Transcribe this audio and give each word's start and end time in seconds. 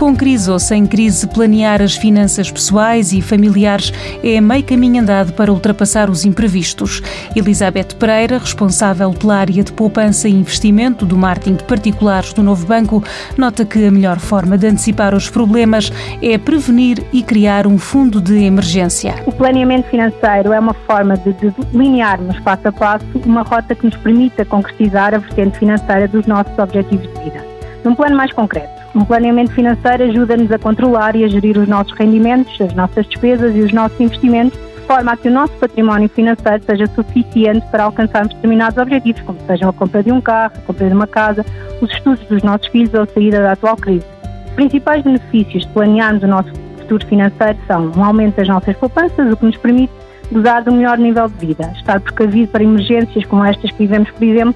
Com 0.00 0.16
crise 0.16 0.50
ou 0.50 0.58
sem 0.58 0.86
crise, 0.86 1.26
planear 1.26 1.82
as 1.82 1.94
finanças 1.94 2.50
pessoais 2.50 3.12
e 3.12 3.20
familiares 3.20 3.92
é 4.24 4.40
meio 4.40 4.64
caminho 4.64 5.02
andado 5.02 5.34
para 5.34 5.52
ultrapassar 5.52 6.08
os 6.08 6.24
imprevistos. 6.24 7.02
Elizabeth 7.36 7.96
Pereira, 7.98 8.38
responsável 8.38 9.12
pela 9.12 9.36
área 9.36 9.62
de 9.62 9.70
poupança 9.70 10.26
e 10.26 10.32
investimento 10.32 11.04
do 11.04 11.18
marketing 11.18 11.56
de 11.56 11.64
particulares 11.64 12.32
do 12.32 12.42
novo 12.42 12.66
banco, 12.66 13.04
nota 13.36 13.62
que 13.66 13.84
a 13.84 13.90
melhor 13.90 14.18
forma 14.18 14.56
de 14.56 14.68
antecipar 14.68 15.14
os 15.14 15.28
problemas 15.28 15.92
é 16.22 16.38
prevenir 16.38 17.04
e 17.12 17.22
criar 17.22 17.66
um 17.66 17.76
fundo 17.76 18.22
de 18.22 18.42
emergência. 18.42 19.16
O 19.26 19.32
planeamento 19.32 19.90
financeiro 19.90 20.54
é 20.54 20.58
uma 20.58 20.72
forma 20.72 21.14
de 21.18 21.34
delinearmos 21.74 22.40
passo 22.40 22.68
a 22.68 22.72
passo 22.72 23.04
uma 23.26 23.42
rota 23.42 23.74
que 23.74 23.84
nos 23.84 23.96
permita 23.96 24.46
concretizar 24.46 25.14
a 25.14 25.18
vertente 25.18 25.58
financeira 25.58 26.08
dos 26.08 26.26
nossos 26.26 26.58
objetivos 26.58 27.06
de 27.06 27.22
vida. 27.22 27.44
Num 27.84 27.94
plano 27.94 28.16
mais 28.16 28.32
concreto, 28.32 28.79
um 28.94 29.04
planeamento 29.04 29.52
financeiro 29.52 30.04
ajuda-nos 30.04 30.50
a 30.50 30.58
controlar 30.58 31.14
e 31.14 31.24
a 31.24 31.28
gerir 31.28 31.56
os 31.56 31.68
nossos 31.68 31.92
rendimentos, 31.92 32.60
as 32.60 32.74
nossas 32.74 33.06
despesas 33.06 33.54
e 33.54 33.60
os 33.60 33.72
nossos 33.72 34.00
investimentos, 34.00 34.58
de 34.58 34.86
forma 34.86 35.12
a 35.12 35.16
que 35.16 35.28
o 35.28 35.30
nosso 35.30 35.52
património 35.54 36.08
financeiro 36.08 36.62
seja 36.64 36.86
suficiente 36.88 37.64
para 37.70 37.84
alcançarmos 37.84 38.34
determinados 38.34 38.76
objetivos, 38.76 39.22
como 39.22 39.38
sejam 39.46 39.68
a 39.68 39.72
compra 39.72 40.02
de 40.02 40.10
um 40.10 40.20
carro, 40.20 40.52
a 40.56 40.60
compra 40.66 40.88
de 40.88 40.94
uma 40.94 41.06
casa, 41.06 41.46
os 41.80 41.90
estudos 41.90 42.24
dos 42.26 42.42
nossos 42.42 42.66
filhos 42.68 42.92
ou 42.94 43.02
a 43.02 43.06
saída 43.06 43.40
da 43.40 43.52
atual 43.52 43.76
crise. 43.76 44.04
Os 44.46 44.52
principais 44.54 45.04
benefícios 45.04 45.64
de 45.64 45.68
planearmos 45.72 46.24
o 46.24 46.26
nosso 46.26 46.52
futuro 46.78 47.06
financeiro 47.06 47.58
são 47.68 47.92
um 47.96 48.04
aumento 48.04 48.36
das 48.36 48.48
nossas 48.48 48.76
poupanças, 48.76 49.32
o 49.32 49.36
que 49.36 49.46
nos 49.46 49.56
permite 49.56 49.92
gozar 50.32 50.64
do 50.64 50.72
melhor 50.72 50.98
nível 50.98 51.28
de 51.28 51.46
vida, 51.46 51.72
estar 51.76 52.00
precavido 52.00 52.48
para 52.48 52.64
emergências 52.64 53.24
como 53.26 53.44
estas 53.44 53.70
que 53.70 53.78
vivemos, 53.78 54.10
por 54.10 54.24
exemplo, 54.24 54.54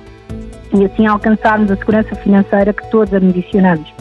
e 0.76 0.84
assim 0.84 1.06
alcançarmos 1.06 1.70
a 1.70 1.76
segurança 1.76 2.14
financeira 2.16 2.72
que 2.72 2.90
todos 2.90 3.12
ambicionamos. 3.12 3.92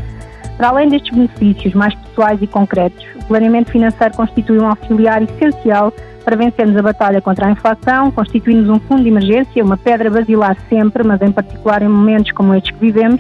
Para 0.58 0.70
além 0.70 0.90
destes 0.90 1.16
benefícios 1.16 1.74
mais 1.74 1.94
pessoais 1.96 2.42
e 2.42 2.48
concretos, 2.48 3.04
o 3.16 3.26
planeamento 3.26 3.72
financeiro 3.72 4.16
constitui 4.16 4.60
um 4.60 4.68
auxiliar 4.68 5.22
essencial 5.24 5.92
para 6.24 6.36
vencermos 6.38 6.78
a 6.78 6.82
batalha 6.82 7.22
contra 7.22 7.48
a 7.48 7.52
inflação, 7.52 8.12
constituindo 8.12 8.72
um 8.72 8.80
fundo 8.80 9.04
de 9.04 9.10
emergência, 9.10 9.64
uma 9.64 9.78
pedra 9.78 10.10
basilar 10.10 10.56
sempre, 10.70 11.04
mas 11.04 11.22
em 11.22 11.32
particular 11.32 11.82
em 11.82 11.90
momentos 11.90 12.32
como 12.32 12.54
estes 12.54 12.72
que 12.72 12.80
vivemos, 12.80 13.20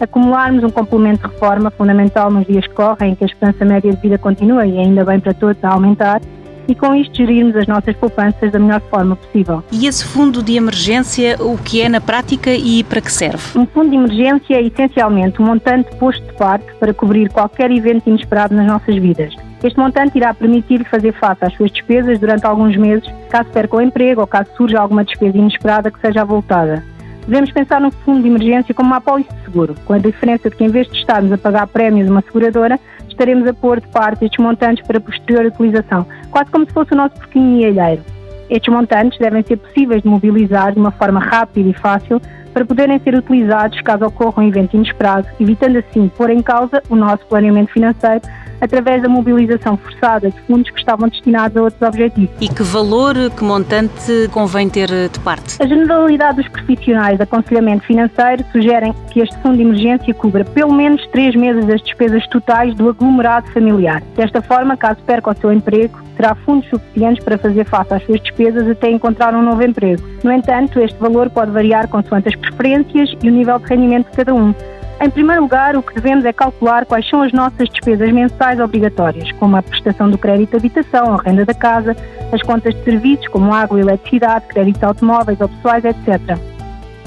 acumularmos 0.00 0.64
um 0.64 0.70
complemento 0.70 1.22
de 1.22 1.32
reforma 1.32 1.70
fundamental 1.70 2.30
nos 2.30 2.46
dias 2.46 2.66
que 2.66 2.74
correm, 2.74 3.12
em 3.12 3.14
que 3.14 3.22
a 3.22 3.26
esperança 3.26 3.64
média 3.64 3.92
de 3.92 4.00
vida 4.00 4.18
continua, 4.18 4.66
e 4.66 4.78
ainda 4.78 5.04
bem 5.04 5.20
para 5.20 5.32
todos, 5.32 5.62
a 5.62 5.68
aumentar, 5.68 6.20
e 6.68 6.74
com 6.74 6.94
isto 6.94 7.16
gerirmos 7.16 7.56
as 7.56 7.66
nossas 7.66 7.96
poupanças 7.96 8.52
da 8.52 8.58
melhor 8.58 8.80
forma 8.82 9.16
possível. 9.16 9.62
E 9.70 9.86
esse 9.86 10.04
fundo 10.04 10.42
de 10.42 10.56
emergência, 10.56 11.36
o 11.40 11.56
que 11.58 11.82
é 11.82 11.88
na 11.88 12.00
prática 12.00 12.50
e 12.50 12.84
para 12.84 13.00
que 13.00 13.12
serve? 13.12 13.58
Um 13.58 13.66
fundo 13.66 13.90
de 13.90 13.96
emergência 13.96 14.54
é 14.54 14.62
essencialmente 14.62 15.40
um 15.40 15.46
montante 15.46 15.94
posto 15.96 16.24
de 16.24 16.32
parte 16.34 16.66
para 16.78 16.94
cobrir 16.94 17.30
qualquer 17.30 17.70
evento 17.70 18.08
inesperado 18.08 18.54
nas 18.54 18.66
nossas 18.66 18.96
vidas. 18.96 19.34
Este 19.62 19.78
montante 19.78 20.18
irá 20.18 20.34
permitir-lhe 20.34 20.84
fazer 20.84 21.12
face 21.12 21.44
às 21.44 21.54
suas 21.54 21.70
despesas 21.70 22.18
durante 22.18 22.44
alguns 22.44 22.76
meses, 22.76 23.08
caso 23.30 23.48
perca 23.50 23.76
o 23.76 23.80
emprego 23.80 24.20
ou 24.20 24.26
caso 24.26 24.48
surja 24.56 24.80
alguma 24.80 25.04
despesa 25.04 25.38
inesperada 25.38 25.90
que 25.90 26.00
seja 26.00 26.22
avultada. 26.22 26.84
Devemos 27.26 27.52
pensar 27.52 27.80
no 27.80 27.92
fundo 27.92 28.22
de 28.22 28.28
emergência 28.28 28.74
como 28.74 28.88
uma 28.88 28.96
apólice 28.96 29.32
de 29.32 29.44
seguro, 29.44 29.76
com 29.84 29.92
a 29.92 29.98
diferença 29.98 30.50
de 30.50 30.56
que 30.56 30.64
em 30.64 30.68
vez 30.68 30.88
de 30.88 30.98
estarmos 30.98 31.32
a 31.32 31.38
pagar 31.38 31.68
prémios 31.68 32.10
uma 32.10 32.22
seguradora, 32.22 32.80
estaremos 33.12 33.46
a 33.46 33.54
pôr 33.54 33.80
de 33.80 33.88
parte 33.88 34.24
estes 34.24 34.42
montantes 34.42 34.86
para 34.86 35.00
posterior 35.00 35.46
utilização, 35.46 36.06
quase 36.30 36.50
como 36.50 36.66
se 36.66 36.72
fosse 36.72 36.92
o 36.92 36.96
nosso 36.96 37.14
porquinho 37.14 37.68
alheiro. 37.68 38.02
Estes 38.50 38.72
montantes 38.72 39.18
devem 39.18 39.42
ser 39.42 39.56
possíveis 39.56 40.02
de 40.02 40.08
mobilizar 40.08 40.72
de 40.72 40.78
uma 40.78 40.90
forma 40.90 41.20
rápida 41.20 41.68
e 41.68 41.72
fácil 41.72 42.20
para 42.52 42.64
poderem 42.64 42.98
ser 42.98 43.14
utilizados 43.14 43.80
caso 43.80 44.04
ocorra 44.04 44.42
um 44.42 44.48
evento 44.48 44.76
inesperado, 44.76 45.26
evitando 45.40 45.76
assim 45.78 46.08
pôr 46.08 46.30
em 46.30 46.42
causa 46.42 46.82
o 46.90 46.96
nosso 46.96 47.24
planeamento 47.26 47.72
financeiro 47.72 48.20
através 48.62 49.02
da 49.02 49.08
mobilização 49.08 49.76
forçada 49.76 50.30
de 50.30 50.40
fundos 50.42 50.70
que 50.70 50.78
estavam 50.78 51.08
destinados 51.08 51.56
a 51.56 51.62
outros 51.62 51.82
objetivos. 51.82 52.30
E 52.40 52.48
que 52.48 52.62
valor, 52.62 53.14
que 53.36 53.44
montante 53.44 54.28
convém 54.30 54.68
ter 54.68 54.88
de 54.88 55.20
parte? 55.20 55.60
A 55.60 55.66
generalidade 55.66 56.36
dos 56.36 56.48
profissionais 56.48 57.16
de 57.16 57.24
aconselhamento 57.24 57.84
financeiro 57.84 58.44
sugerem 58.52 58.94
que 59.10 59.20
este 59.20 59.36
fundo 59.38 59.56
de 59.56 59.62
emergência 59.62 60.14
cubra 60.14 60.44
pelo 60.44 60.72
menos 60.72 61.04
três 61.08 61.34
meses 61.34 61.64
das 61.66 61.82
despesas 61.82 62.26
totais 62.28 62.74
do 62.76 62.88
aglomerado 62.88 63.50
familiar. 63.52 64.00
Desta 64.16 64.40
forma, 64.40 64.76
caso 64.76 65.00
perca 65.04 65.32
o 65.32 65.36
seu 65.36 65.52
emprego, 65.52 65.98
terá 66.16 66.34
fundos 66.36 66.68
suficientes 66.70 67.24
para 67.24 67.36
fazer 67.36 67.64
face 67.64 67.94
às 67.94 68.04
suas 68.04 68.20
despesas 68.20 68.68
até 68.68 68.90
encontrar 68.90 69.34
um 69.34 69.42
novo 69.42 69.62
emprego. 69.64 70.02
No 70.22 70.30
entanto, 70.30 70.80
este 70.80 70.98
valor 71.00 71.28
pode 71.30 71.50
variar 71.50 71.88
consoante 71.88 72.28
as 72.28 72.36
preferências 72.36 73.10
e 73.22 73.28
o 73.28 73.32
nível 73.32 73.58
de 73.58 73.66
rendimento 73.66 74.10
de 74.10 74.16
cada 74.16 74.32
um. 74.32 74.54
Em 75.02 75.10
primeiro 75.10 75.42
lugar, 75.42 75.74
o 75.74 75.82
que 75.82 75.96
devemos 75.96 76.24
é 76.24 76.32
calcular 76.32 76.86
quais 76.86 77.08
são 77.10 77.22
as 77.22 77.32
nossas 77.32 77.68
despesas 77.68 78.12
mensais 78.12 78.60
obrigatórias, 78.60 79.32
como 79.32 79.56
a 79.56 79.62
prestação 79.62 80.08
do 80.08 80.16
crédito 80.16 80.50
de 80.50 80.56
habitação, 80.58 81.14
a 81.14 81.20
renda 81.20 81.44
da 81.44 81.52
casa, 81.52 81.96
as 82.30 82.40
contas 82.40 82.72
de 82.72 82.84
serviços 82.84 83.26
como 83.26 83.52
água 83.52 83.80
eletricidade, 83.80 84.46
créditos 84.46 84.80
automóveis 84.84 85.40
ou 85.40 85.48
pessoais, 85.48 85.84
etc. 85.84 86.38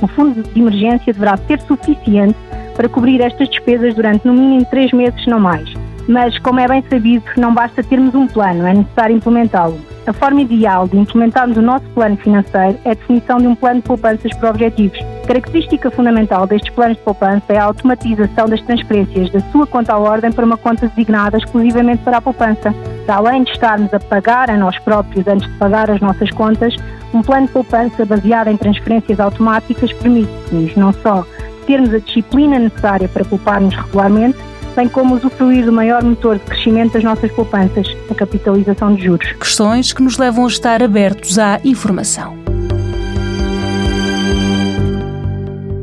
O 0.02 0.08
fundo 0.08 0.44
de 0.44 0.60
emergência 0.60 1.14
deverá 1.14 1.38
ser 1.38 1.62
suficiente 1.62 2.36
para 2.76 2.90
cobrir 2.90 3.22
estas 3.22 3.48
despesas 3.48 3.96
durante 3.96 4.28
no 4.28 4.34
mínimo 4.34 4.66
três 4.66 4.92
meses, 4.92 5.26
não 5.26 5.40
mais. 5.40 5.74
Mas, 6.06 6.38
como 6.40 6.60
é 6.60 6.68
bem 6.68 6.84
sabido, 6.90 7.24
não 7.38 7.54
basta 7.54 7.82
termos 7.82 8.14
um 8.14 8.28
plano, 8.28 8.68
é 8.68 8.74
necessário 8.74 9.16
implementá-lo. 9.16 9.80
A 10.08 10.14
forma 10.14 10.42
ideal 10.42 10.88
de 10.88 10.98
implementarmos 10.98 11.58
o 11.58 11.62
nosso 11.64 11.86
plano 11.96 12.16
financeiro 12.18 12.78
é 12.86 12.92
a 12.92 12.94
definição 12.94 13.38
de 13.40 13.48
um 13.48 13.56
plano 13.56 13.82
de 13.82 13.88
poupanças 13.88 14.32
por 14.36 14.50
objetivos. 14.50 15.00
Característica 15.26 15.90
fundamental 15.90 16.46
destes 16.46 16.72
planos 16.76 16.98
de 16.98 17.04
poupança 17.04 17.46
é 17.50 17.58
a 17.58 17.64
automatização 17.64 18.48
das 18.48 18.62
transferências 18.62 19.32
da 19.32 19.40
sua 19.52 19.66
conta 19.66 19.94
à 19.94 19.98
ordem 19.98 20.32
para 20.32 20.46
uma 20.46 20.58
conta 20.58 20.88
designada 20.88 21.40
exclusivamente 21.40 22.04
para 22.04 22.18
a 22.18 22.22
poupança. 22.22 22.72
Para 23.08 23.16
além 23.16 23.44
de 23.44 23.52
estarmos 23.52 23.92
a 23.96 24.00
pagar 24.00 24.52
a 24.52 24.58
nós 24.58 24.78
próprios 24.78 25.28
antes 25.28 25.52
de 25.52 25.58
pagar 25.58 25.90
as 25.90 26.00
nossas 26.00 26.30
contas, 26.30 26.76
um 27.12 27.24
plano 27.24 27.48
de 27.48 27.54
poupança 27.54 28.06
baseado 28.06 28.50
em 28.50 28.58
transferências 28.58 29.20
automáticas 29.20 29.92
permite-nos 29.94 30.76
não 30.76 30.94
só 30.94 31.26
termos 31.66 31.92
a 31.92 31.98
disciplina 31.98 32.60
necessária 32.60 33.08
para 33.08 33.26
pouparmos 33.26 33.74
regularmente, 33.74 34.38
bem 34.76 34.90
como 34.90 35.16
usufruir 35.16 35.66
do 35.66 35.72
maior 35.72 36.04
motor 36.04 36.38
de 36.38 36.44
crescimento 36.44 36.94
das 36.94 37.04
nossas 37.04 37.32
poupanças, 37.32 37.88
a 38.10 38.14
capitalização 38.14 38.94
de 38.94 39.06
juros. 39.06 39.32
Questões 39.34 39.94
que 39.94 40.04
nos 40.04 40.18
levam 40.18 40.46
a 40.46 40.48
estar 40.48 40.84
abertos 40.84 41.40
à 41.40 41.60
informação. 41.64 42.38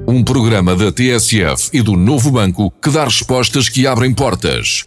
Um 0.06 0.22
programa 0.22 0.76
da 0.76 0.92
TSF 0.92 1.70
e 1.72 1.80
do 1.80 1.96
Novo 1.96 2.30
Banco 2.30 2.70
que 2.82 2.90
dá 2.90 3.04
respostas 3.04 3.68
que 3.68 3.86
abrem 3.86 4.12
portas. 4.12 4.84